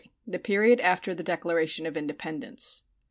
[0.25, 2.85] THE PERIOD AFTER THE DECLARATION OF INDEPENDENCE.